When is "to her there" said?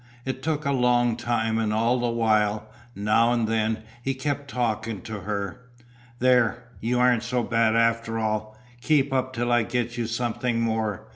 5.03-6.63